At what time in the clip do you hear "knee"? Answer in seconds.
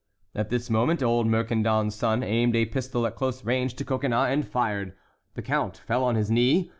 6.31-6.69